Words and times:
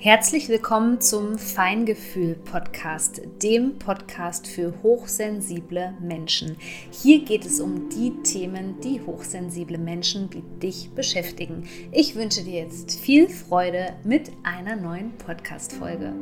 Herzlich 0.00 0.48
willkommen 0.48 1.00
zum 1.00 1.38
Feingefühl 1.38 2.36
Podcast, 2.36 3.20
dem 3.42 3.80
Podcast 3.80 4.46
für 4.46 4.72
hochsensible 4.84 5.92
Menschen. 6.00 6.56
Hier 6.92 7.24
geht 7.24 7.44
es 7.44 7.58
um 7.58 7.88
die 7.88 8.12
Themen, 8.22 8.78
die 8.80 9.00
hochsensible 9.04 9.76
Menschen 9.76 10.32
wie 10.32 10.44
dich 10.62 10.90
beschäftigen. 10.94 11.68
Ich 11.90 12.14
wünsche 12.14 12.44
dir 12.44 12.62
jetzt 12.62 13.00
viel 13.00 13.28
Freude 13.28 13.96
mit 14.04 14.30
einer 14.44 14.76
neuen 14.76 15.18
Podcast-Folge. 15.18 16.12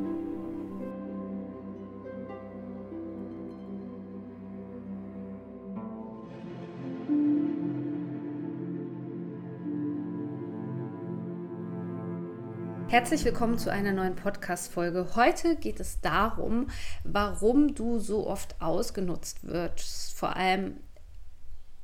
Herzlich 12.96 13.26
willkommen 13.26 13.58
zu 13.58 13.70
einer 13.70 13.92
neuen 13.92 14.16
Podcast-Folge. 14.16 15.08
Heute 15.16 15.56
geht 15.56 15.80
es 15.80 16.00
darum, 16.00 16.70
warum 17.04 17.74
du 17.74 17.98
so 17.98 18.26
oft 18.26 18.56
ausgenutzt 18.58 19.46
wirst, 19.46 20.16
vor 20.16 20.34
allem 20.34 20.78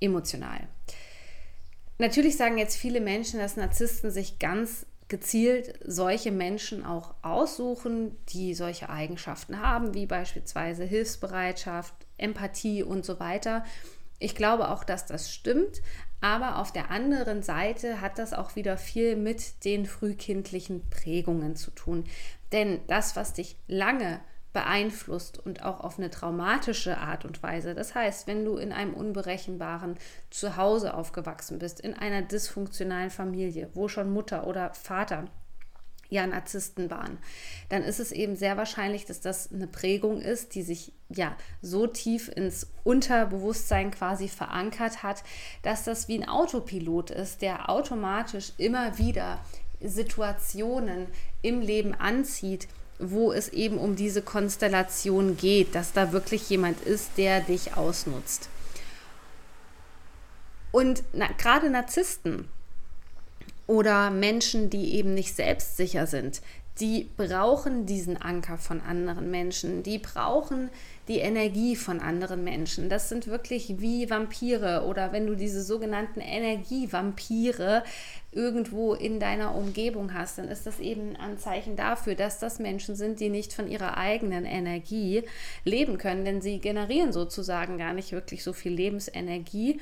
emotional. 0.00 0.66
Natürlich 1.98 2.38
sagen 2.38 2.56
jetzt 2.56 2.78
viele 2.78 3.02
Menschen, 3.02 3.40
dass 3.40 3.58
Narzissten 3.58 4.10
sich 4.10 4.38
ganz 4.38 4.86
gezielt 5.08 5.78
solche 5.84 6.32
Menschen 6.32 6.82
auch 6.82 7.12
aussuchen, 7.20 8.16
die 8.30 8.54
solche 8.54 8.88
Eigenschaften 8.88 9.60
haben, 9.60 9.92
wie 9.92 10.06
beispielsweise 10.06 10.84
Hilfsbereitschaft, 10.84 11.92
Empathie 12.16 12.82
und 12.82 13.04
so 13.04 13.20
weiter. 13.20 13.66
Ich 14.22 14.34
glaube 14.34 14.70
auch, 14.70 14.84
dass 14.84 15.06
das 15.06 15.32
stimmt, 15.32 15.82
aber 16.20 16.58
auf 16.58 16.72
der 16.72 16.90
anderen 16.90 17.42
Seite 17.42 18.00
hat 18.00 18.18
das 18.18 18.32
auch 18.32 18.54
wieder 18.54 18.76
viel 18.76 19.16
mit 19.16 19.64
den 19.64 19.86
frühkindlichen 19.86 20.88
Prägungen 20.88 21.56
zu 21.56 21.72
tun. 21.72 22.04
Denn 22.52 22.80
das, 22.86 23.16
was 23.16 23.32
dich 23.32 23.56
lange 23.66 24.20
beeinflusst 24.52 25.38
und 25.38 25.64
auch 25.64 25.80
auf 25.80 25.98
eine 25.98 26.10
traumatische 26.10 26.98
Art 26.98 27.24
und 27.24 27.42
Weise. 27.42 27.74
Das 27.74 27.94
heißt, 27.94 28.26
wenn 28.26 28.44
du 28.44 28.56
in 28.56 28.72
einem 28.72 28.94
unberechenbaren 28.94 29.96
Zuhause 30.30 30.94
aufgewachsen 30.94 31.58
bist, 31.58 31.80
in 31.80 31.94
einer 31.94 32.22
dysfunktionalen 32.22 33.10
Familie, 33.10 33.70
wo 33.74 33.88
schon 33.88 34.12
Mutter 34.12 34.46
oder 34.46 34.74
Vater 34.74 35.24
ja 36.12 36.26
Narzissten 36.26 36.90
waren, 36.90 37.18
dann 37.68 37.82
ist 37.82 38.00
es 38.00 38.12
eben 38.12 38.36
sehr 38.36 38.56
wahrscheinlich, 38.56 39.06
dass 39.06 39.20
das 39.20 39.50
eine 39.52 39.66
Prägung 39.66 40.20
ist, 40.20 40.54
die 40.54 40.62
sich 40.62 40.92
ja 41.08 41.36
so 41.60 41.86
tief 41.86 42.28
ins 42.28 42.68
Unterbewusstsein 42.84 43.90
quasi 43.90 44.28
verankert 44.28 45.02
hat, 45.02 45.24
dass 45.62 45.84
das 45.84 46.08
wie 46.08 46.18
ein 46.18 46.28
Autopilot 46.28 47.10
ist, 47.10 47.42
der 47.42 47.68
automatisch 47.70 48.52
immer 48.58 48.98
wieder 48.98 49.40
Situationen 49.80 51.08
im 51.40 51.60
Leben 51.60 51.94
anzieht, 51.94 52.68
wo 52.98 53.32
es 53.32 53.48
eben 53.48 53.78
um 53.78 53.96
diese 53.96 54.22
Konstellation 54.22 55.36
geht, 55.36 55.74
dass 55.74 55.92
da 55.92 56.12
wirklich 56.12 56.48
jemand 56.50 56.80
ist, 56.82 57.10
der 57.16 57.40
dich 57.40 57.76
ausnutzt. 57.76 58.48
Und 60.70 61.02
na, 61.12 61.26
gerade 61.36 61.68
Narzissten, 61.68 62.48
oder 63.72 64.10
Menschen, 64.10 64.68
die 64.68 64.96
eben 64.96 65.14
nicht 65.14 65.34
selbstsicher 65.34 66.06
sind, 66.06 66.42
die 66.78 67.08
brauchen 67.16 67.86
diesen 67.86 68.20
Anker 68.20 68.58
von 68.58 68.82
anderen 68.82 69.30
Menschen, 69.30 69.82
die 69.82 69.98
brauchen 69.98 70.68
die 71.08 71.20
Energie 71.20 71.74
von 71.74 72.00
anderen 72.00 72.44
Menschen. 72.44 72.90
Das 72.90 73.08
sind 73.08 73.28
wirklich 73.28 73.76
wie 73.78 74.10
Vampire. 74.10 74.84
Oder 74.86 75.12
wenn 75.12 75.26
du 75.26 75.36
diese 75.36 75.62
sogenannten 75.62 76.20
Energievampire 76.20 77.82
irgendwo 78.30 78.92
in 78.92 79.20
deiner 79.20 79.54
Umgebung 79.54 80.12
hast, 80.12 80.36
dann 80.36 80.48
ist 80.48 80.66
das 80.66 80.78
eben 80.78 81.10
ein 81.10 81.16
Anzeichen 81.16 81.74
dafür, 81.74 82.14
dass 82.14 82.38
das 82.38 82.58
Menschen 82.58 82.94
sind, 82.94 83.20
die 83.20 83.30
nicht 83.30 83.54
von 83.54 83.68
ihrer 83.68 83.96
eigenen 83.96 84.44
Energie 84.44 85.22
leben 85.64 85.96
können, 85.96 86.26
denn 86.26 86.42
sie 86.42 86.58
generieren 86.58 87.12
sozusagen 87.12 87.78
gar 87.78 87.94
nicht 87.94 88.12
wirklich 88.12 88.44
so 88.44 88.52
viel 88.52 88.72
Lebensenergie, 88.72 89.80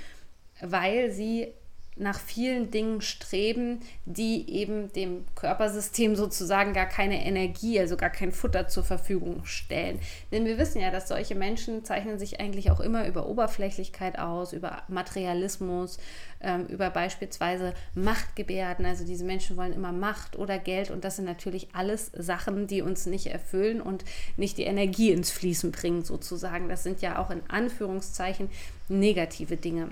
weil 0.60 1.10
sie 1.10 1.54
nach 2.00 2.18
vielen 2.18 2.70
Dingen 2.70 3.00
streben, 3.02 3.80
die 4.06 4.50
eben 4.50 4.92
dem 4.92 5.24
Körpersystem 5.34 6.16
sozusagen 6.16 6.72
gar 6.72 6.86
keine 6.86 7.24
Energie, 7.24 7.78
also 7.78 7.96
gar 7.96 8.10
kein 8.10 8.32
Futter 8.32 8.68
zur 8.68 8.84
Verfügung 8.84 9.44
stellen. 9.44 10.00
Denn 10.32 10.46
wir 10.46 10.58
wissen 10.58 10.80
ja, 10.80 10.90
dass 10.90 11.08
solche 11.08 11.34
Menschen 11.34 11.84
zeichnen 11.84 12.18
sich 12.18 12.40
eigentlich 12.40 12.70
auch 12.70 12.80
immer 12.80 13.06
über 13.06 13.26
Oberflächlichkeit 13.26 14.18
aus, 14.18 14.52
über 14.52 14.82
Materialismus, 14.88 15.98
ähm, 16.40 16.66
über 16.66 16.90
beispielsweise 16.90 17.74
Machtgebärden. 17.94 18.86
Also 18.86 19.04
diese 19.04 19.24
Menschen 19.24 19.56
wollen 19.58 19.74
immer 19.74 19.92
Macht 19.92 20.36
oder 20.36 20.58
Geld 20.58 20.90
und 20.90 21.04
das 21.04 21.16
sind 21.16 21.26
natürlich 21.26 21.68
alles 21.74 22.10
Sachen, 22.16 22.66
die 22.66 22.80
uns 22.80 23.06
nicht 23.06 23.26
erfüllen 23.26 23.80
und 23.80 24.04
nicht 24.36 24.56
die 24.56 24.64
Energie 24.64 25.10
ins 25.10 25.30
Fließen 25.30 25.70
bringen 25.70 26.02
sozusagen. 26.02 26.68
Das 26.68 26.82
sind 26.82 27.02
ja 27.02 27.18
auch 27.18 27.30
in 27.30 27.42
Anführungszeichen 27.48 28.48
negative 28.88 29.58
Dinge. 29.58 29.90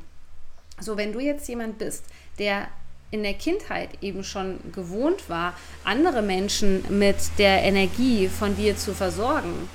So, 0.80 0.96
wenn 0.96 1.12
du 1.12 1.20
jetzt 1.20 1.48
jemand 1.48 1.78
bist, 1.78 2.04
der 2.38 2.68
in 3.10 3.22
der 3.22 3.34
Kindheit 3.34 3.90
eben 4.02 4.22
schon 4.22 4.60
gewohnt 4.72 5.28
war, 5.28 5.54
andere 5.84 6.22
Menschen 6.22 6.84
mit 6.98 7.16
der 7.38 7.62
Energie 7.62 8.28
von 8.28 8.56
dir 8.56 8.76
zu 8.76 8.92
versorgen, 8.94 9.68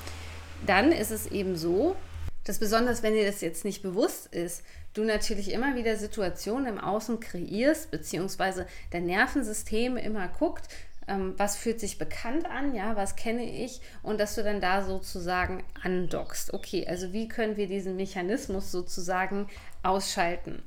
dann 0.66 0.92
ist 0.92 1.12
es 1.12 1.28
eben 1.28 1.56
so, 1.56 1.96
dass 2.44 2.60
besonders 2.60 3.04
wenn 3.04 3.14
dir 3.14 3.26
das 3.26 3.42
jetzt 3.42 3.66
nicht 3.66 3.82
bewusst 3.82 4.28
ist, 4.28 4.64
du 4.94 5.04
natürlich 5.04 5.52
immer 5.52 5.76
wieder 5.76 5.96
Situationen 5.96 6.68
im 6.68 6.80
Außen 6.80 7.20
kreierst, 7.20 7.90
beziehungsweise 7.90 8.68
dein 8.92 9.06
Nervensystem 9.06 9.98
immer 9.98 10.28
guckt, 10.28 10.68
ähm, 11.08 11.34
was 11.38 11.56
fühlt 11.56 11.80
sich 11.80 11.98
bekannt 11.98 12.46
an, 12.46 12.76
ja, 12.76 12.96
was 12.96 13.16
kenne 13.16 13.44
ich 13.44 13.82
und 14.04 14.20
dass 14.20 14.36
du 14.36 14.44
dann 14.44 14.62
da 14.62 14.84
sozusagen 14.84 15.64
andockst. 15.82 16.54
Okay, 16.54 16.86
also 16.88 17.12
wie 17.14 17.28
können 17.28 17.58
wir 17.58 17.68
diesen 17.68 17.96
Mechanismus 17.96 18.72
sozusagen 18.72 19.48
ausschalten? 19.82 20.62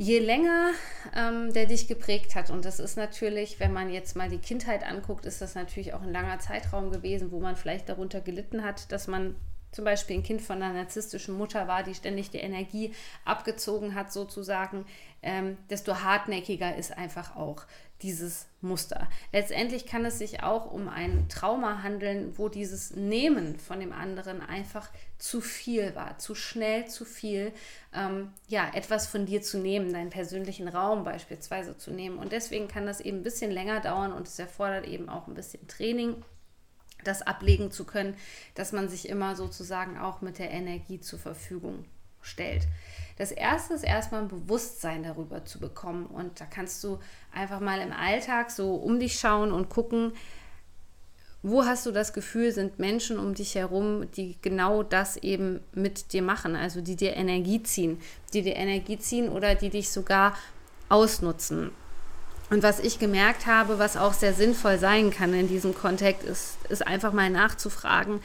Je 0.00 0.18
länger 0.18 0.70
ähm, 1.14 1.52
der 1.52 1.66
dich 1.66 1.86
geprägt 1.86 2.34
hat, 2.34 2.48
und 2.48 2.64
das 2.64 2.80
ist 2.80 2.96
natürlich, 2.96 3.60
wenn 3.60 3.74
man 3.74 3.90
jetzt 3.90 4.16
mal 4.16 4.30
die 4.30 4.38
Kindheit 4.38 4.82
anguckt, 4.82 5.26
ist 5.26 5.42
das 5.42 5.54
natürlich 5.54 5.92
auch 5.92 6.00
ein 6.00 6.10
langer 6.10 6.38
Zeitraum 6.38 6.90
gewesen, 6.90 7.30
wo 7.30 7.38
man 7.38 7.54
vielleicht 7.54 7.90
darunter 7.90 8.22
gelitten 8.22 8.64
hat, 8.64 8.90
dass 8.92 9.08
man 9.08 9.34
zum 9.72 9.84
Beispiel 9.84 10.16
ein 10.16 10.22
Kind 10.22 10.42
von 10.42 10.62
einer 10.62 10.74
narzisstischen 10.74 11.36
Mutter 11.36 11.68
war, 11.68 11.82
die 11.82 11.94
ständig 11.94 12.30
die 12.30 12.38
Energie 12.38 12.92
abgezogen 13.24 13.94
hat, 13.94 14.12
sozusagen, 14.12 14.84
ähm, 15.22 15.56
desto 15.68 15.96
hartnäckiger 15.96 16.76
ist 16.76 16.96
einfach 16.96 17.36
auch 17.36 17.64
dieses 18.02 18.46
Muster. 18.62 19.08
Letztendlich 19.32 19.86
kann 19.86 20.04
es 20.04 20.18
sich 20.18 20.42
auch 20.42 20.70
um 20.70 20.88
ein 20.88 21.28
Trauma 21.28 21.82
handeln, 21.82 22.36
wo 22.38 22.48
dieses 22.48 22.92
Nehmen 22.96 23.58
von 23.58 23.80
dem 23.80 23.92
anderen 23.92 24.40
einfach 24.40 24.88
zu 25.18 25.40
viel 25.40 25.94
war, 25.94 26.18
zu 26.18 26.34
schnell 26.34 26.86
zu 26.86 27.04
viel, 27.04 27.52
ähm, 27.94 28.32
ja, 28.48 28.70
etwas 28.74 29.06
von 29.06 29.26
dir 29.26 29.42
zu 29.42 29.58
nehmen, 29.58 29.92
deinen 29.92 30.10
persönlichen 30.10 30.68
Raum 30.68 31.04
beispielsweise 31.04 31.76
zu 31.76 31.90
nehmen. 31.90 32.18
Und 32.18 32.32
deswegen 32.32 32.68
kann 32.68 32.86
das 32.86 33.00
eben 33.00 33.18
ein 33.18 33.22
bisschen 33.22 33.50
länger 33.50 33.80
dauern 33.80 34.12
und 34.12 34.26
es 34.26 34.38
erfordert 34.38 34.86
eben 34.86 35.08
auch 35.08 35.26
ein 35.26 35.34
bisschen 35.34 35.66
Training 35.68 36.22
das 37.04 37.22
ablegen 37.22 37.70
zu 37.70 37.84
können, 37.84 38.14
dass 38.54 38.72
man 38.72 38.88
sich 38.88 39.08
immer 39.08 39.36
sozusagen 39.36 39.98
auch 39.98 40.20
mit 40.20 40.38
der 40.38 40.50
Energie 40.50 41.00
zur 41.00 41.18
Verfügung 41.18 41.84
stellt. 42.22 42.66
Das 43.16 43.32
erste 43.32 43.74
ist 43.74 43.84
erstmal 43.84 44.22
ein 44.22 44.28
Bewusstsein 44.28 45.02
darüber 45.02 45.44
zu 45.44 45.58
bekommen 45.58 46.06
und 46.06 46.40
da 46.40 46.46
kannst 46.46 46.82
du 46.84 46.98
einfach 47.32 47.60
mal 47.60 47.80
im 47.80 47.92
Alltag 47.92 48.50
so 48.50 48.74
um 48.74 48.98
dich 48.98 49.18
schauen 49.18 49.52
und 49.52 49.68
gucken, 49.68 50.12
wo 51.42 51.64
hast 51.64 51.86
du 51.86 51.90
das 51.90 52.12
Gefühl, 52.12 52.52
sind 52.52 52.78
Menschen 52.78 53.18
um 53.18 53.34
dich 53.34 53.54
herum, 53.54 54.10
die 54.12 54.36
genau 54.42 54.82
das 54.82 55.16
eben 55.16 55.60
mit 55.72 56.12
dir 56.12 56.22
machen, 56.22 56.54
also 56.54 56.82
die 56.82 56.96
dir 56.96 57.16
Energie 57.16 57.62
ziehen, 57.62 57.98
die 58.34 58.42
dir 58.42 58.56
Energie 58.56 58.98
ziehen 58.98 59.30
oder 59.30 59.54
die 59.54 59.70
dich 59.70 59.90
sogar 59.90 60.36
ausnutzen. 60.90 61.70
Und 62.50 62.62
was 62.64 62.80
ich 62.80 62.98
gemerkt 62.98 63.46
habe, 63.46 63.78
was 63.78 63.96
auch 63.96 64.12
sehr 64.12 64.34
sinnvoll 64.34 64.78
sein 64.78 65.10
kann 65.10 65.32
in 65.34 65.48
diesem 65.48 65.74
Kontext, 65.74 66.24
ist, 66.24 66.58
ist 66.68 66.86
einfach 66.86 67.12
mal 67.12 67.30
nachzufragen, 67.30 68.20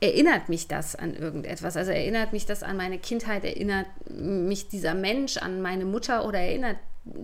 erinnert 0.00 0.48
mich 0.48 0.68
das 0.68 0.94
an 0.94 1.14
irgendetwas? 1.14 1.76
Also 1.76 1.90
erinnert 1.90 2.32
mich 2.32 2.46
das 2.46 2.62
an 2.62 2.76
meine 2.76 2.98
Kindheit, 2.98 3.44
erinnert 3.44 3.86
mich 4.08 4.68
dieser 4.68 4.94
Mensch 4.94 5.38
an 5.38 5.60
meine 5.60 5.84
Mutter 5.84 6.26
oder 6.26 6.38
erinnert 6.38 6.76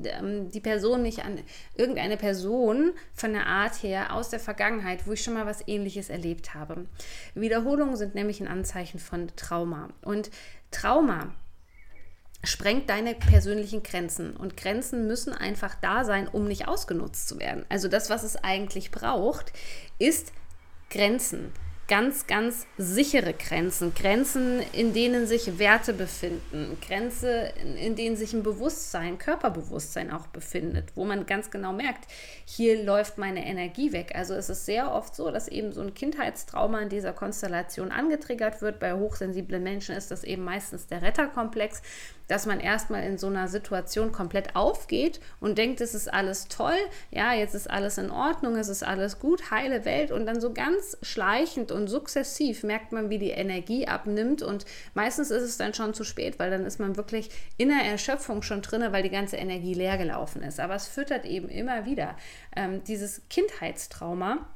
ähm, 0.04 0.50
die 0.50 0.60
Person 0.60 1.02
mich 1.02 1.24
an 1.24 1.38
irgendeine 1.74 2.16
Person 2.16 2.92
von 3.14 3.32
der 3.32 3.46
Art 3.46 3.82
her 3.82 4.14
aus 4.14 4.28
der 4.28 4.40
Vergangenheit, 4.40 5.06
wo 5.06 5.12
ich 5.12 5.22
schon 5.22 5.34
mal 5.34 5.46
was 5.46 5.66
ähnliches 5.68 6.10
erlebt 6.10 6.54
habe. 6.54 6.86
Wiederholungen 7.34 7.96
sind 7.96 8.14
nämlich 8.14 8.40
ein 8.40 8.48
Anzeichen 8.48 8.98
von 8.98 9.28
Trauma. 9.36 9.88
Und 10.02 10.30
Trauma 10.70 11.34
sprengt 12.42 12.88
deine 12.88 13.14
persönlichen 13.14 13.82
Grenzen. 13.82 14.36
Und 14.36 14.56
Grenzen 14.56 15.06
müssen 15.06 15.32
einfach 15.32 15.74
da 15.74 16.04
sein, 16.04 16.28
um 16.28 16.46
nicht 16.46 16.68
ausgenutzt 16.68 17.28
zu 17.28 17.38
werden. 17.38 17.64
Also 17.68 17.88
das, 17.88 18.10
was 18.10 18.22
es 18.22 18.36
eigentlich 18.36 18.90
braucht, 18.90 19.52
ist 19.98 20.32
Grenzen. 20.90 21.52
Ganz, 21.90 22.28
ganz 22.28 22.68
sichere 22.78 23.34
Grenzen. 23.34 23.92
Grenzen, 23.94 24.60
in 24.72 24.92
denen 24.92 25.26
sich 25.26 25.58
Werte 25.58 25.92
befinden. 25.92 26.78
Grenze, 26.86 27.52
in 27.80 27.96
denen 27.96 28.14
sich 28.14 28.32
ein 28.32 28.44
Bewusstsein, 28.44 29.18
Körperbewusstsein 29.18 30.12
auch 30.12 30.28
befindet, 30.28 30.92
wo 30.94 31.04
man 31.04 31.26
ganz 31.26 31.50
genau 31.50 31.72
merkt, 31.72 32.06
hier 32.44 32.84
läuft 32.84 33.18
meine 33.18 33.44
Energie 33.44 33.92
weg. 33.92 34.12
Also 34.14 34.34
es 34.34 34.48
ist 34.48 34.66
sehr 34.66 34.94
oft 34.94 35.16
so, 35.16 35.32
dass 35.32 35.48
eben 35.48 35.72
so 35.72 35.80
ein 35.80 35.92
Kindheitstrauma 35.92 36.78
in 36.78 36.90
dieser 36.90 37.12
Konstellation 37.12 37.90
angetriggert 37.90 38.62
wird. 38.62 38.78
Bei 38.78 38.94
hochsensiblen 38.94 39.62
Menschen 39.62 39.96
ist 39.96 40.12
das 40.12 40.22
eben 40.22 40.44
meistens 40.44 40.86
der 40.86 41.02
Retterkomplex 41.02 41.82
dass 42.30 42.46
man 42.46 42.60
erstmal 42.60 43.02
in 43.02 43.18
so 43.18 43.26
einer 43.26 43.48
Situation 43.48 44.12
komplett 44.12 44.54
aufgeht 44.54 45.20
und 45.40 45.58
denkt, 45.58 45.80
es 45.80 45.94
ist 45.94 46.12
alles 46.12 46.46
toll, 46.46 46.76
ja, 47.10 47.34
jetzt 47.34 47.56
ist 47.56 47.68
alles 47.68 47.98
in 47.98 48.10
Ordnung, 48.10 48.54
es 48.54 48.68
ist 48.68 48.84
alles 48.84 49.18
gut, 49.18 49.50
heile 49.50 49.84
Welt 49.84 50.12
und 50.12 50.26
dann 50.26 50.40
so 50.40 50.52
ganz 50.52 50.96
schleichend 51.02 51.72
und 51.72 51.79
sukzessiv 51.88 52.62
merkt 52.62 52.92
man, 52.92 53.10
wie 53.10 53.18
die 53.18 53.30
Energie 53.30 53.86
abnimmt 53.86 54.42
und 54.42 54.64
meistens 54.94 55.30
ist 55.30 55.42
es 55.42 55.56
dann 55.56 55.74
schon 55.74 55.94
zu 55.94 56.04
spät, 56.04 56.38
weil 56.38 56.50
dann 56.50 56.64
ist 56.64 56.80
man 56.80 56.96
wirklich 56.96 57.30
in 57.56 57.68
der 57.68 57.84
Erschöpfung 57.84 58.42
schon 58.42 58.62
drin, 58.62 58.84
weil 58.90 59.02
die 59.02 59.10
ganze 59.10 59.36
Energie 59.36 59.74
leer 59.74 59.98
gelaufen 59.98 60.42
ist. 60.42 60.60
Aber 60.60 60.74
es 60.74 60.86
füttert 60.86 61.24
eben 61.24 61.48
immer 61.48 61.86
wieder 61.86 62.16
ähm, 62.56 62.82
dieses 62.84 63.22
Kindheitstrauma 63.28 64.46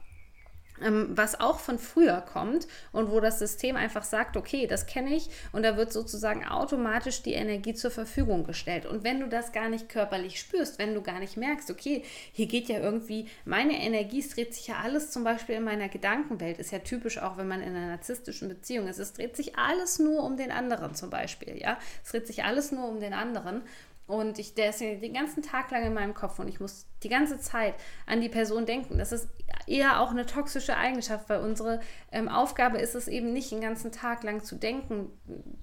was 0.80 1.38
auch 1.38 1.60
von 1.60 1.78
früher 1.78 2.20
kommt 2.20 2.66
und 2.90 3.10
wo 3.10 3.20
das 3.20 3.38
System 3.38 3.76
einfach 3.76 4.02
sagt, 4.02 4.36
okay, 4.36 4.66
das 4.66 4.86
kenne 4.86 5.14
ich 5.14 5.30
und 5.52 5.62
da 5.62 5.76
wird 5.76 5.92
sozusagen 5.92 6.44
automatisch 6.44 7.22
die 7.22 7.34
Energie 7.34 7.74
zur 7.74 7.92
Verfügung 7.92 8.44
gestellt. 8.44 8.84
Und 8.84 9.04
wenn 9.04 9.20
du 9.20 9.28
das 9.28 9.52
gar 9.52 9.68
nicht 9.68 9.88
körperlich 9.88 10.40
spürst, 10.40 10.80
wenn 10.80 10.94
du 10.94 11.00
gar 11.00 11.20
nicht 11.20 11.36
merkst, 11.36 11.70
okay, 11.70 12.02
hier 12.32 12.46
geht 12.46 12.68
ja 12.68 12.80
irgendwie, 12.80 13.28
meine 13.44 13.80
Energie, 13.80 14.18
es 14.18 14.30
dreht 14.30 14.52
sich 14.52 14.66
ja 14.66 14.76
alles 14.82 15.12
zum 15.12 15.22
Beispiel 15.22 15.54
in 15.54 15.64
meiner 15.64 15.88
Gedankenwelt, 15.88 16.58
ist 16.58 16.72
ja 16.72 16.80
typisch 16.80 17.18
auch, 17.18 17.36
wenn 17.36 17.48
man 17.48 17.62
in 17.62 17.76
einer 17.76 17.88
narzisstischen 17.88 18.48
Beziehung 18.48 18.88
ist, 18.88 18.98
es 18.98 19.12
dreht 19.12 19.36
sich 19.36 19.56
alles 19.56 20.00
nur 20.00 20.24
um 20.24 20.36
den 20.36 20.50
anderen 20.50 20.96
zum 20.96 21.08
Beispiel, 21.08 21.56
ja, 21.56 21.78
es 22.02 22.10
dreht 22.10 22.26
sich 22.26 22.42
alles 22.42 22.72
nur 22.72 22.88
um 22.88 22.98
den 22.98 23.14
anderen 23.14 23.62
und 24.06 24.38
ich, 24.38 24.54
der 24.54 24.70
ist 24.70 24.80
den 24.80 25.14
ganzen 25.14 25.42
Tag 25.42 25.70
lang 25.70 25.82
in 25.84 25.94
meinem 25.94 26.12
Kopf 26.12 26.38
und 26.38 26.46
ich 26.48 26.60
muss 26.60 26.86
die 27.02 27.08
ganze 27.08 27.40
Zeit 27.40 27.74
an 28.04 28.20
die 28.20 28.28
Person 28.28 28.66
denken. 28.66 28.98
Das 28.98 29.12
ist 29.12 29.28
eher 29.66 30.00
auch 30.00 30.10
eine 30.10 30.26
toxische 30.26 30.76
Eigenschaft, 30.76 31.30
weil 31.30 31.40
unsere 31.40 31.80
ähm, 32.12 32.28
Aufgabe 32.28 32.78
ist 32.78 32.94
es 32.94 33.08
eben 33.08 33.32
nicht, 33.32 33.50
den 33.50 33.62
ganzen 33.62 33.92
Tag 33.92 34.22
lang 34.22 34.44
zu 34.44 34.56
denken. 34.56 35.10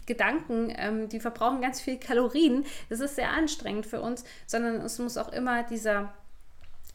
Gedanken, 0.07 0.73
ähm, 0.75 1.07
die 1.07 1.19
verbrauchen 1.19 1.61
ganz 1.61 1.81
viel 1.81 1.97
Kalorien. 1.97 2.65
Das 2.89 2.99
ist 2.99 3.15
sehr 3.15 3.29
anstrengend 3.29 3.85
für 3.85 4.01
uns, 4.01 4.23
sondern 4.47 4.81
es 4.81 4.97
muss 4.97 5.17
auch 5.17 5.31
immer 5.31 5.61
dieser 5.61 6.11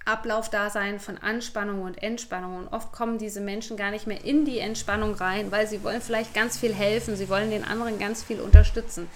Ablauf 0.05 0.51
da 0.51 0.71
sein 0.71 0.99
von 0.99 1.17
Anspannung 1.19 1.83
und 1.83 2.03
Entspannung. 2.03 2.57
Und 2.57 2.69
oft 2.69 2.93
kommen 2.93 3.19
diese 3.19 3.41
Menschen 3.41 3.77
gar 3.77 3.93
nicht 3.93 4.09
mehr 4.09 4.25
in 4.25 4.45
die 4.45 4.59
Entspannung 4.59 5.15
rein, 5.15 5.53
weil 5.53 5.69
sie 5.69 5.85
wollen 5.85 6.01
vielleicht 6.01 6.35
ganz 6.35 6.59
viel 6.59 6.75
helfen, 6.75 7.15
sie 7.17 7.29
wollen 7.29 7.51
den 7.51 7.65
anderen 7.65 8.01
ganz 8.01 8.25
viel 8.25 8.41
unterstützen. 8.41 9.09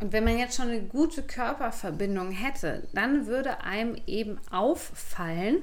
Und 0.00 0.12
wenn 0.12 0.24
man 0.24 0.38
jetzt 0.38 0.56
schon 0.56 0.68
eine 0.68 0.82
gute 0.82 1.22
Körperverbindung 1.22 2.30
hätte, 2.30 2.86
dann 2.92 3.26
würde 3.26 3.62
einem 3.62 3.96
eben 4.06 4.38
auffallen, 4.50 5.62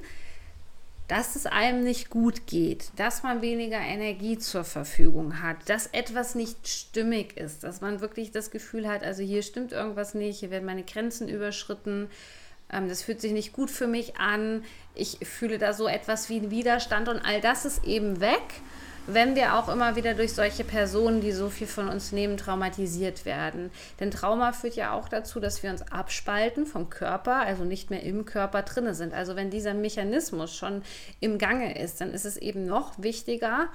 dass 1.08 1.36
es 1.36 1.46
einem 1.46 1.84
nicht 1.84 2.10
gut 2.10 2.46
geht, 2.46 2.90
dass 2.96 3.22
man 3.22 3.40
weniger 3.40 3.78
Energie 3.78 4.38
zur 4.38 4.64
Verfügung 4.64 5.40
hat, 5.40 5.56
dass 5.68 5.86
etwas 5.86 6.34
nicht 6.34 6.66
stimmig 6.66 7.36
ist, 7.36 7.62
dass 7.62 7.80
man 7.80 8.00
wirklich 8.00 8.32
das 8.32 8.50
Gefühl 8.50 8.88
hat, 8.88 9.04
also 9.04 9.22
hier 9.22 9.42
stimmt 9.42 9.72
irgendwas 9.72 10.14
nicht, 10.14 10.40
hier 10.40 10.50
werden 10.50 10.66
meine 10.66 10.82
Grenzen 10.82 11.28
überschritten, 11.28 12.10
ähm, 12.72 12.88
das 12.88 13.02
fühlt 13.02 13.20
sich 13.20 13.32
nicht 13.32 13.52
gut 13.52 13.70
für 13.70 13.86
mich 13.86 14.16
an, 14.16 14.64
ich 14.96 15.18
fühle 15.22 15.58
da 15.58 15.72
so 15.72 15.86
etwas 15.86 16.28
wie 16.28 16.50
Widerstand 16.50 17.08
und 17.08 17.20
all 17.20 17.40
das 17.40 17.64
ist 17.64 17.84
eben 17.84 18.20
weg 18.20 18.42
wenn 19.06 19.36
wir 19.36 19.56
auch 19.56 19.68
immer 19.68 19.96
wieder 19.96 20.14
durch 20.14 20.32
solche 20.32 20.64
Personen, 20.64 21.20
die 21.20 21.32
so 21.32 21.48
viel 21.48 21.66
von 21.66 21.88
uns 21.88 22.12
nehmen, 22.12 22.36
traumatisiert 22.36 23.24
werden. 23.24 23.70
Denn 24.00 24.10
Trauma 24.10 24.52
führt 24.52 24.74
ja 24.74 24.92
auch 24.92 25.08
dazu, 25.08 25.40
dass 25.40 25.62
wir 25.62 25.70
uns 25.70 25.82
abspalten 25.92 26.66
vom 26.66 26.90
Körper, 26.90 27.40
also 27.40 27.64
nicht 27.64 27.90
mehr 27.90 28.02
im 28.02 28.24
Körper 28.24 28.62
drinne 28.62 28.94
sind. 28.94 29.14
Also 29.14 29.36
wenn 29.36 29.50
dieser 29.50 29.74
Mechanismus 29.74 30.54
schon 30.54 30.82
im 31.20 31.38
Gange 31.38 31.78
ist, 31.78 32.00
dann 32.00 32.12
ist 32.12 32.24
es 32.24 32.36
eben 32.36 32.66
noch 32.66 32.94
wichtiger, 32.98 33.68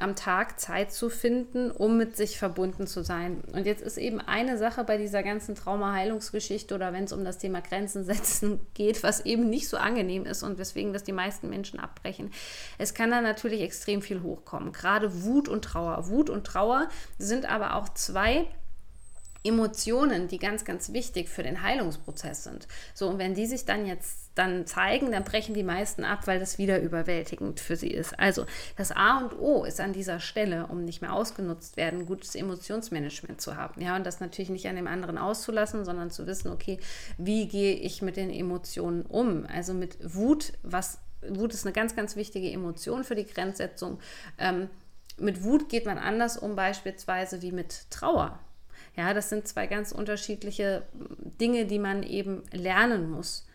am 0.00 0.16
Tag 0.16 0.58
Zeit 0.58 0.92
zu 0.92 1.08
finden, 1.08 1.70
um 1.70 1.96
mit 1.96 2.16
sich 2.16 2.38
verbunden 2.38 2.86
zu 2.86 3.04
sein. 3.04 3.42
Und 3.52 3.64
jetzt 3.64 3.82
ist 3.82 3.96
eben 3.96 4.20
eine 4.20 4.58
Sache 4.58 4.82
bei 4.82 4.96
dieser 4.96 5.22
ganzen 5.22 5.54
Traumaheilungsgeschichte 5.54 6.74
oder 6.74 6.92
wenn 6.92 7.04
es 7.04 7.12
um 7.12 7.24
das 7.24 7.38
Thema 7.38 7.60
Grenzen 7.60 8.04
setzen 8.04 8.60
geht, 8.74 9.02
was 9.04 9.24
eben 9.24 9.48
nicht 9.48 9.68
so 9.68 9.76
angenehm 9.76 10.26
ist 10.26 10.42
und 10.42 10.58
weswegen 10.58 10.92
das 10.92 11.04
die 11.04 11.12
meisten 11.12 11.48
Menschen 11.48 11.78
abbrechen. 11.78 12.32
Es 12.76 12.94
kann 12.94 13.10
da 13.10 13.20
natürlich 13.20 13.60
extrem 13.60 14.02
viel 14.02 14.22
hochkommen, 14.22 14.72
gerade 14.72 15.22
Wut 15.22 15.48
und 15.48 15.64
Trauer. 15.64 16.08
Wut 16.08 16.28
und 16.28 16.44
Trauer 16.44 16.88
sind 17.18 17.48
aber 17.48 17.76
auch 17.76 17.88
zwei 17.90 18.48
Emotionen, 19.44 20.26
die 20.26 20.38
ganz, 20.38 20.64
ganz 20.64 20.92
wichtig 20.92 21.28
für 21.28 21.42
den 21.42 21.62
Heilungsprozess 21.62 22.44
sind. 22.44 22.66
So, 22.94 23.08
und 23.08 23.18
wenn 23.18 23.34
die 23.34 23.46
sich 23.46 23.66
dann 23.66 23.86
jetzt 23.86 24.24
dann 24.34 24.66
zeigen, 24.66 25.12
dann 25.12 25.22
brechen 25.22 25.54
die 25.54 25.62
meisten 25.62 26.02
ab, 26.02 26.26
weil 26.26 26.40
das 26.40 26.58
wieder 26.58 26.80
überwältigend 26.80 27.60
für 27.60 27.76
sie 27.76 27.90
ist. 27.90 28.18
Also 28.18 28.46
das 28.76 28.90
A 28.90 29.18
und 29.18 29.38
O 29.38 29.64
ist 29.64 29.80
an 29.80 29.92
dieser 29.92 30.18
Stelle, 30.18 30.66
um 30.66 30.84
nicht 30.84 31.02
mehr 31.02 31.12
ausgenutzt 31.12 31.76
werden, 31.76 32.06
gutes 32.06 32.34
Emotionsmanagement 32.34 33.40
zu 33.40 33.56
haben. 33.56 33.80
Ja, 33.80 33.94
und 33.96 34.04
das 34.04 34.20
natürlich 34.20 34.50
nicht 34.50 34.66
an 34.66 34.76
dem 34.76 34.88
anderen 34.88 35.18
auszulassen, 35.18 35.84
sondern 35.84 36.10
zu 36.10 36.26
wissen, 36.26 36.50
okay, 36.50 36.80
wie 37.18 37.46
gehe 37.46 37.74
ich 37.74 38.02
mit 38.02 38.16
den 38.16 38.30
Emotionen 38.30 39.02
um? 39.02 39.46
Also 39.46 39.74
mit 39.74 39.98
Wut, 40.14 40.54
was 40.62 40.98
Wut 41.28 41.54
ist 41.54 41.64
eine 41.64 41.72
ganz, 41.72 41.94
ganz 41.94 42.16
wichtige 42.16 42.50
Emotion 42.50 43.04
für 43.04 43.14
die 43.14 43.26
Grenzsetzung. 43.26 43.98
Ähm, 44.38 44.68
mit 45.16 45.44
Wut 45.44 45.68
geht 45.68 45.86
man 45.86 45.98
anders 45.98 46.36
um, 46.36 46.56
beispielsweise 46.56 47.40
wie 47.40 47.52
mit 47.52 47.90
Trauer. 47.90 48.38
Ja, 48.96 49.12
das 49.12 49.28
sind 49.28 49.48
zwei 49.48 49.66
ganz 49.66 49.92
unterschiedliche 49.92 50.86
Dinge, 51.40 51.66
die 51.66 51.78
man 51.78 52.02
eben 52.02 52.42
lernen 52.52 53.10
muss. 53.10 53.46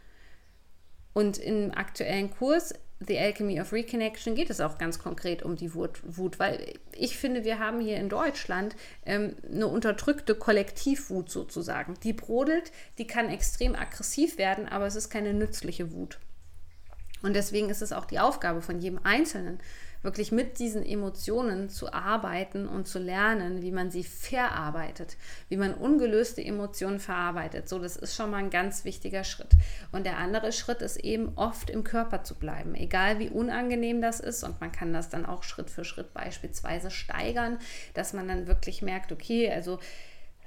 Und 1.13 1.38
im 1.38 1.71
aktuellen 1.71 2.31
Kurs 2.31 2.74
The 3.06 3.18
Alchemy 3.18 3.62
of 3.62 3.71
Reconnection 3.71 4.36
geht 4.36 4.50
es 4.50 4.59
auch 4.59 4.77
ganz 4.77 5.00
konkret 5.00 5.41
um 5.44 5.56
die 5.56 5.74
Wut, 5.74 6.01
Wut 6.03 6.38
weil 6.38 6.74
ich 6.91 7.18
finde, 7.18 7.45
wir 7.45 7.57
haben 7.57 7.80
hier 7.80 7.95
in 7.95 8.09
Deutschland 8.09 8.75
ähm, 9.06 9.38
eine 9.50 9.68
unterdrückte 9.68 10.36
Kollektivwut 10.36 11.30
sozusagen. 11.30 11.94
Die 12.03 12.12
brodelt, 12.12 12.74
die 12.97 13.07
kann 13.07 13.30
extrem 13.30 13.74
aggressiv 13.74 14.38
werden, 14.38 14.68
aber 14.68 14.86
es 14.86 14.95
ist 14.95 15.09
keine 15.09 15.33
nützliche 15.33 15.94
Wut. 15.94 16.19
Und 17.21 17.36
deswegen 17.36 17.69
ist 17.69 17.81
es 17.81 17.94
auch 17.94 18.06
die 18.06 18.19
Aufgabe 18.19 18.62
von 18.62 18.80
jedem 18.80 19.00
Einzelnen, 19.03 19.59
wirklich 20.01 20.31
mit 20.31 20.60
diesen 20.60 20.86
Emotionen 20.86 21.69
zu 21.69 21.92
arbeiten 21.92 22.68
und 22.68 22.88
zu 22.88 23.00
lernen, 23.00 23.62
wie 23.62 23.72
man 23.72 23.92
sie 23.92 24.04
verarbeitet, 24.04 25.18
wie 25.50 25.57
man 25.57 25.74
ungelöste 25.74 26.44
Emotionen 26.44 27.00
verarbeitet. 27.00 27.68
So, 27.68 27.80
das 27.80 27.98
ist 27.98 28.16
schon 28.16 28.31
mal 28.31 28.38
ein 28.38 28.50
ganz 28.50 28.86
wichtiger 28.86 29.24
Schritt. 29.24 29.51
Und 29.92 30.06
der 30.06 30.18
andere 30.18 30.51
Schritt 30.51 30.81
ist 30.81 30.98
eben 30.98 31.34
oft 31.36 31.69
im 31.69 31.84
Körper 31.84 32.24
zu 32.24 32.36
bleiben, 32.36 32.75
egal 32.75 33.19
wie 33.19 33.30
unangenehm 33.30 34.01
das 34.01 34.19
ist. 34.19 34.44
Und 34.44 34.62
man 34.62 34.72
kann 34.72 34.94
das 34.94 35.10
dann 35.10 35.25
auch 35.25 35.44
Schritt 35.44 35.70
für 35.70 35.84
Schritt 35.84 36.13
beispielsweise 36.13 36.91
steigern, 36.91 37.60
dass 37.94 38.13
man 38.13 38.27
dann 38.27 38.48
wirklich 38.48 38.82
merkt, 38.82 39.12
okay, 39.12 39.51
also 39.51 39.79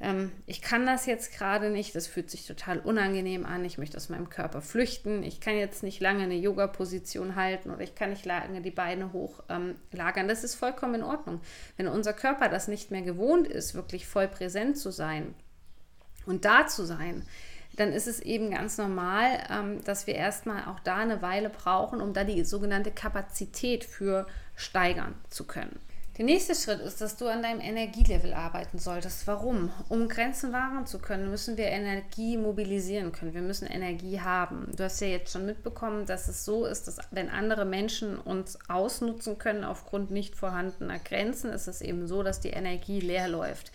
ähm, 0.03 0.33
ich 0.47 0.61
kann 0.61 0.85
das 0.85 1.07
jetzt 1.07 1.33
gerade 1.33 1.71
nicht, 1.71 1.95
das 1.95 2.07
fühlt 2.07 2.31
sich 2.31 2.47
total 2.47 2.81
unangenehm 2.81 3.47
an, 3.47 3.65
ich 3.65 3.79
möchte 3.79 3.97
aus 3.97 4.09
meinem 4.09 4.29
Körper 4.29 4.61
flüchten, 4.61 5.23
ich 5.23 5.41
kann 5.41 5.57
jetzt 5.57 5.83
nicht 5.83 6.01
lange 6.01 6.25
eine 6.25 6.35
Yoga-Position 6.35 7.37
halten 7.37 7.71
oder 7.71 7.83
ich 7.83 7.95
kann 7.95 8.11
nicht 8.11 8.27
lange 8.27 8.61
die 8.61 8.71
Beine 8.71 9.13
hochlagern. 9.13 9.77
Ähm, 9.91 10.29
das 10.29 10.45
ist 10.45 10.57
vollkommen 10.57 10.97
in 10.97 11.03
Ordnung. 11.05 11.41
Wenn 11.77 11.87
unser 11.87 12.13
Körper 12.13 12.49
das 12.49 12.69
nicht 12.69 12.91
mehr 12.91 13.03
gewohnt 13.03 13.47
ist, 13.47 13.75
wirklich 13.75 14.07
voll 14.07 14.29
präsent 14.29 14.77
zu 14.77 14.91
sein 14.91 15.35
und 16.27 16.45
da 16.45 16.67
zu 16.67 16.85
sein, 16.85 17.25
dann 17.77 17.93
ist 17.93 18.09
es 18.09 18.21
eben 18.21 18.51
ganz 18.51 18.79
normal, 18.79 19.27
ähm, 19.51 19.85
dass 19.85 20.07
wir 20.07 20.15
erstmal 20.15 20.65
auch 20.65 20.81
da 20.81 20.97
eine 20.97 21.23
Weile 21.23 21.49
brauchen, 21.49 22.01
um 22.01 22.13
da 22.13 22.25
die 22.25 22.45
sogenannte 22.45 22.91
Kapazität 22.91 23.85
für 23.85 24.27
steigern 24.57 25.15
zu 25.31 25.47
können. 25.47 25.79
Der 26.19 26.27
nächste 26.27 26.55
Schritt 26.55 26.81
ist, 26.81 27.01
dass 27.01 27.17
du 27.17 27.27
an 27.27 27.43
deinem 27.43 27.61
Energielevel 27.61 28.35
arbeiten 28.35 28.79
solltest. 28.79 29.27
Warum? 29.27 29.71
Um 29.89 30.09
Grenzen 30.09 30.53
wahren 30.53 30.87
zu 30.87 30.99
können, 30.99 31.31
müssen 31.31 31.57
wir 31.57 31.69
Energie 31.69 32.37
mobilisieren 32.37 33.13
können. 33.13 33.33
Wir 33.33 33.41
müssen 33.41 33.67
Energie 33.67 34.21
haben. 34.21 34.71
Du 34.77 34.85
hast 34.85 35.01
ja 35.01 35.07
jetzt 35.07 35.33
schon 35.33 35.47
mitbekommen, 35.47 36.05
dass 36.05 36.29
es 36.29 36.45
so 36.45 36.67
ist, 36.67 36.87
dass 36.87 36.99
wenn 37.13 37.31
andere 37.31 37.65
Menschen 37.65 38.19
uns 38.19 38.59
ausnutzen 38.69 39.39
können 39.39 39.65
aufgrund 39.65 40.11
nicht 40.11 40.37
vorhandener 40.37 40.99
Grenzen, 40.99 41.51
ist 41.51 41.67
es 41.67 41.81
eben 41.81 42.07
so, 42.07 42.23
dass 42.23 42.41
die 42.41 42.51
Energie 42.51 43.01
leer 43.01 43.29
läuft. 43.29 43.73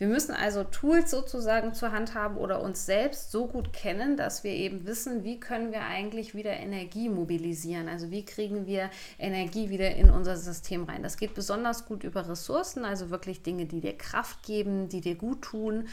Wir 0.00 0.08
müssen 0.08 0.34
also 0.34 0.64
Tools 0.64 1.10
sozusagen 1.10 1.74
zur 1.74 1.92
Hand 1.92 2.14
haben 2.14 2.38
oder 2.38 2.62
uns 2.62 2.86
selbst 2.86 3.30
so 3.30 3.46
gut 3.46 3.74
kennen, 3.74 4.16
dass 4.16 4.44
wir 4.44 4.52
eben 4.52 4.86
wissen, 4.86 5.24
wie 5.24 5.38
können 5.38 5.72
wir 5.72 5.82
eigentlich 5.82 6.34
wieder 6.34 6.52
Energie 6.52 7.10
mobilisieren. 7.10 7.86
Also 7.86 8.10
wie 8.10 8.24
kriegen 8.24 8.66
wir 8.66 8.88
Energie 9.18 9.68
wieder 9.68 9.94
in 9.96 10.08
unser 10.08 10.38
System 10.38 10.84
rein. 10.84 11.02
Das 11.02 11.18
geht 11.18 11.34
besonders 11.34 11.84
gut 11.84 12.02
über 12.02 12.26
Ressourcen, 12.26 12.86
also 12.86 13.10
wirklich 13.10 13.42
Dinge, 13.42 13.66
die 13.66 13.82
dir 13.82 13.92
Kraft 13.92 14.42
geben, 14.42 14.88
die 14.88 15.02
dir 15.02 15.16
gut 15.16 15.42
tun 15.42 15.86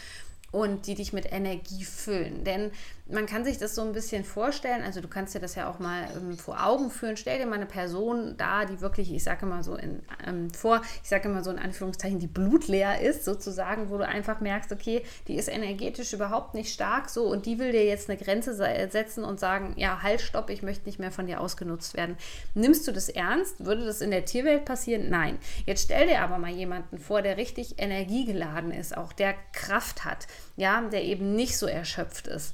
und 0.52 0.88
die 0.88 0.96
dich 0.96 1.14
mit 1.14 1.32
Energie 1.32 1.84
füllen. 1.84 2.44
Denn 2.44 2.72
man 3.10 3.26
kann 3.26 3.46
sich 3.46 3.58
das 3.58 3.76
so 3.76 3.82
ein 3.82 3.94
bisschen 3.94 4.24
vorstellen, 4.24 4.84
also 4.84 5.00
du 5.02 5.08
kannst 5.08 5.34
dir 5.34 5.40
das 5.40 5.56
ja 5.56 5.70
auch 5.70 5.80
mal 5.80 6.08
ähm, 6.16 6.38
vor 6.38 6.66
Augen 6.66 6.90
führen. 6.90 7.16
Stell 7.16 7.40
dir 7.40 7.46
mal 7.46 7.56
eine 7.56 7.66
Person 7.66 8.36
da, 8.38 8.66
die 8.66 8.82
wirklich, 8.82 9.14
ich 9.14 9.24
sage 9.24 9.46
immer 9.46 9.64
so 9.64 9.76
in, 9.76 10.02
ähm, 10.26 10.50
vor, 10.52 10.82
ich 11.04 11.10
sage 11.10 11.30
immer 11.30 11.44
so 11.44 11.52
in 11.52 11.60
Anführungszeichen, 11.60 12.20
die 12.20 12.28
blutleer 12.28 13.02
ist, 13.02 13.24
sozusagen, 13.24 13.90
wo 13.90 13.98
du 13.98 14.06
einfach 14.06 14.42
merkst, 14.42 14.72
okay, 14.72 15.04
die 15.28 15.36
ist 15.36 15.48
energetisch 15.48 16.14
überhaupt 16.14 16.54
nicht 16.54 16.74
stark 16.74 17.10
so 17.10 17.26
und 17.28 17.46
die 17.46 17.60
will 17.60 17.72
dir 17.72 17.86
jetzt 17.86 18.10
eine 18.10 18.18
Grenze 18.18 18.54
setzen 18.56 19.24
und 19.24 19.40
sagen, 19.40 19.74
ja, 19.78 20.02
halt, 20.02 20.22
stopp, 20.22 20.50
ich 20.50 20.62
möchte 20.62 20.86
nicht 20.86 21.00
mehr 21.00 21.12
von 21.12 21.28
dir 21.28 21.40
ausgenutzt 21.40 21.96
werden. 21.96 22.18
Nimmst 22.56 22.88
du 22.88 22.92
das 22.92 23.10
ernst? 23.10 23.66
Würde 23.66 23.86
das 23.86 24.02
in 24.02 24.12
der 24.12 24.26
Tierwelt 24.26 24.66
passieren? 24.66 25.10
Nein. 25.10 25.38
Jetzt 25.66 25.84
stell 25.84 26.08
dir 26.08 26.22
aber 26.22 26.38
mal 26.38 26.52
jemanden 26.52 26.98
vor, 26.98 27.22
der 27.22 27.38
richtig 27.38 27.80
energiegeladen 27.80 28.72
ist, 28.72 28.98
auch 28.98 29.14
der 29.14 29.36
Kraft 29.54 30.04
hat, 30.04 30.28
ja, 30.56 30.82
der 30.82 31.04
eben 31.04 31.36
nicht 31.36 31.58
so 31.58 31.68
erschöpft 31.68 32.28
ist 32.28 32.54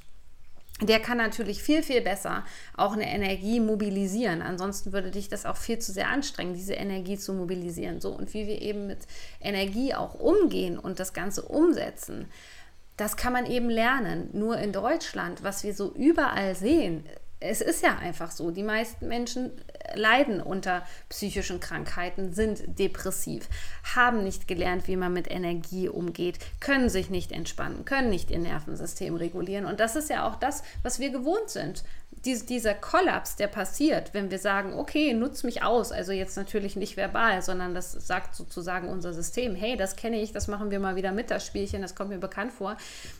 der 0.80 0.98
kann 0.98 1.18
natürlich 1.18 1.62
viel, 1.62 1.82
viel 1.82 2.00
besser 2.00 2.44
auch 2.76 2.94
eine 2.94 3.08
Energie 3.08 3.60
mobilisieren. 3.60 4.42
Ansonsten 4.42 4.92
würde 4.92 5.10
dich 5.10 5.28
das 5.28 5.46
auch 5.46 5.56
viel 5.56 5.78
zu 5.78 5.92
sehr 5.92 6.08
anstrengen, 6.08 6.54
diese 6.54 6.74
Energie 6.74 7.16
zu 7.16 7.32
mobilisieren. 7.32 8.00
So 8.00 8.10
und 8.10 8.34
wie 8.34 8.46
wir 8.46 8.60
eben 8.60 8.86
mit 8.86 9.06
Energie 9.40 9.94
auch 9.94 10.14
umgehen 10.14 10.78
und 10.78 10.98
das 10.98 11.12
Ganze 11.12 11.42
umsetzen, 11.42 12.26
das 12.96 13.16
kann 13.16 13.32
man 13.32 13.46
eben 13.46 13.70
lernen. 13.70 14.30
Nur 14.32 14.58
in 14.58 14.72
Deutschland, 14.72 15.44
was 15.44 15.62
wir 15.62 15.74
so 15.74 15.92
überall 15.92 16.56
sehen, 16.56 17.04
es 17.40 17.60
ist 17.60 17.82
ja 17.82 17.98
einfach 17.98 18.30
so, 18.30 18.50
die 18.50 18.62
meisten 18.62 19.08
Menschen 19.08 19.52
leiden 19.94 20.40
unter 20.40 20.82
psychischen 21.08 21.60
Krankheiten, 21.60 22.32
sind 22.32 22.78
depressiv, 22.78 23.48
haben 23.94 24.24
nicht 24.24 24.48
gelernt, 24.48 24.88
wie 24.88 24.96
man 24.96 25.12
mit 25.12 25.30
Energie 25.30 25.88
umgeht, 25.88 26.38
können 26.60 26.88
sich 26.88 27.10
nicht 27.10 27.32
entspannen, 27.32 27.84
können 27.84 28.10
nicht 28.10 28.30
ihr 28.30 28.38
Nervensystem 28.38 29.14
regulieren. 29.14 29.66
Und 29.66 29.80
das 29.80 29.96
ist 29.96 30.10
ja 30.10 30.26
auch 30.26 30.36
das, 30.36 30.62
was 30.82 30.98
wir 31.00 31.10
gewohnt 31.10 31.50
sind 31.50 31.84
dies, 32.24 32.46
dieser 32.46 32.74
Kollaps, 32.74 33.36
der 33.36 33.48
passiert, 33.48 34.14
wenn 34.14 34.30
wir 34.30 34.38
sagen, 34.38 34.74
okay, 34.74 35.14
nutz 35.14 35.42
mich 35.42 35.62
aus, 35.62 35.92
also 35.92 36.12
jetzt 36.12 36.36
natürlich 36.36 36.76
nicht 36.76 36.96
verbal, 36.96 37.42
sondern 37.42 37.74
das 37.74 37.92
sagt 37.92 38.34
sozusagen 38.34 38.88
unser 38.88 39.12
System, 39.12 39.54
hey, 39.54 39.76
das 39.76 39.96
kenne 39.96 40.20
ich, 40.20 40.32
das 40.32 40.48
machen 40.48 40.70
wir 40.70 40.80
mal 40.80 40.96
wieder 40.96 41.12
mit, 41.12 41.30
das 41.30 41.46
Spielchen, 41.46 41.82
das 41.82 41.94
kommt 41.94 42.10
mir 42.10 42.18
bekannt 42.18 42.52
vor. 42.52 42.76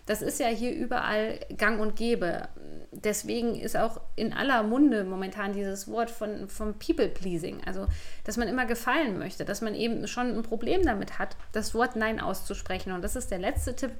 Das 0.06 0.22
ist 0.22 0.40
ja 0.40 0.48
hier 0.48 0.72
überall 0.72 1.38
gang 1.56 1.80
und 1.80 1.96
gäbe. 1.96 2.48
Deswegen 2.92 3.54
ist 3.54 3.76
auch 3.76 4.00
in 4.16 4.32
aller 4.32 4.62
Munde 4.62 5.04
momentan 5.04 5.52
dieses 5.52 5.88
Wort 5.88 6.10
von, 6.10 6.48
vom 6.48 6.74
People-Pleasing, 6.74 7.62
also 7.66 7.86
dass 8.24 8.36
man 8.36 8.48
immer 8.48 8.66
gefallen 8.66 9.18
möchte, 9.18 9.44
dass 9.44 9.60
man 9.60 9.74
eben 9.74 10.06
schon 10.06 10.36
ein 10.36 10.42
Problem 10.42 10.82
damit 10.82 11.18
hat, 11.18 11.36
das 11.52 11.74
Wort 11.74 11.96
Nein 11.96 12.20
auszusprechen. 12.20 12.92
Und 12.92 13.02
das 13.02 13.16
ist 13.16 13.30
der 13.30 13.38
letzte 13.38 13.74
Tipp, 13.76 13.92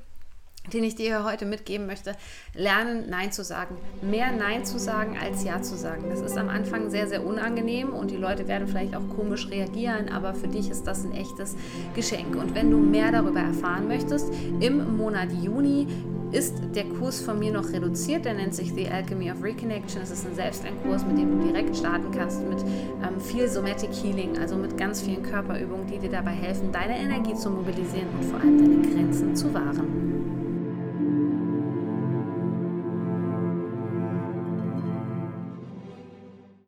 den 0.72 0.84
ich 0.84 0.94
dir 0.94 1.24
heute 1.24 1.44
mitgeben 1.44 1.86
möchte, 1.86 2.16
lernen, 2.54 3.04
Nein 3.10 3.32
zu 3.32 3.44
sagen. 3.44 3.76
Mehr 4.02 4.32
Nein 4.32 4.64
zu 4.64 4.78
sagen 4.78 5.16
als 5.22 5.44
Ja 5.44 5.60
zu 5.60 5.76
sagen. 5.76 6.04
Das 6.08 6.20
ist 6.20 6.38
am 6.38 6.48
Anfang 6.48 6.90
sehr, 6.90 7.06
sehr 7.06 7.24
unangenehm 7.24 7.90
und 7.90 8.10
die 8.10 8.16
Leute 8.16 8.48
werden 8.48 8.66
vielleicht 8.66 8.96
auch 8.96 9.08
komisch 9.14 9.48
reagieren, 9.50 10.08
aber 10.08 10.34
für 10.34 10.48
dich 10.48 10.70
ist 10.70 10.86
das 10.86 11.04
ein 11.04 11.12
echtes 11.12 11.54
Geschenk. 11.94 12.36
Und 12.36 12.54
wenn 12.54 12.70
du 12.70 12.78
mehr 12.78 13.12
darüber 13.12 13.40
erfahren 13.40 13.88
möchtest, 13.88 14.32
im 14.60 14.96
Monat 14.96 15.28
Juni 15.32 15.86
ist 16.32 16.54
der 16.74 16.84
Kurs 16.84 17.20
von 17.20 17.38
mir 17.38 17.52
noch 17.52 17.70
reduziert. 17.70 18.24
Der 18.24 18.34
nennt 18.34 18.54
sich 18.54 18.72
The 18.74 18.88
Alchemy 18.88 19.30
of 19.30 19.42
Reconnection. 19.42 20.02
Es 20.02 20.10
ist 20.10 20.26
ein 20.26 20.34
Selbstlernkurs, 20.34 21.04
mit 21.06 21.16
dem 21.16 21.38
du 21.38 21.46
direkt 21.46 21.76
starten 21.76 22.10
kannst 22.10 22.42
mit 22.42 22.60
ähm, 22.60 23.20
viel 23.20 23.48
Somatic 23.48 23.90
Healing, 23.92 24.36
also 24.38 24.56
mit 24.56 24.76
ganz 24.76 25.00
vielen 25.02 25.22
Körperübungen, 25.22 25.86
die 25.86 25.98
dir 25.98 26.10
dabei 26.10 26.32
helfen, 26.32 26.72
deine 26.72 26.98
Energie 26.98 27.34
zu 27.34 27.50
mobilisieren 27.50 28.08
und 28.18 28.24
vor 28.24 28.40
allem 28.40 28.58
deine 28.58 28.94
Grenzen 28.94 29.36
zu 29.36 29.54
wahren. 29.54 30.13